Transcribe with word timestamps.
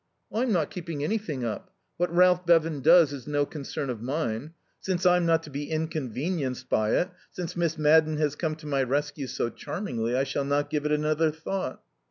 "I'm 0.33 0.51
not 0.51 0.71
keeping 0.71 1.03
anything 1.03 1.43
up. 1.43 1.75
What 1.97 2.11
Ralph 2.11 2.43
Bevan 2.43 2.79
does 2.79 3.13
is 3.13 3.27
no 3.27 3.45
concern 3.45 3.87
of 3.91 4.01
mine. 4.01 4.55
Since 4.79 5.05
I'm 5.05 5.27
not 5.27 5.43
to 5.43 5.51
be 5.51 5.69
inconvenienced 5.69 6.67
by 6.69 6.93
it 6.95 7.11
since 7.29 7.55
Miss 7.55 7.77
Madden 7.77 8.17
has 8.17 8.35
come 8.35 8.55
to 8.55 8.65
my 8.65 8.81
rescue 8.81 9.27
so 9.27 9.51
charmingly 9.51 10.15
I 10.15 10.23
shall 10.23 10.43
not 10.43 10.71
give 10.71 10.87
it 10.87 10.91
another 10.91 11.29
thought." 11.29 11.83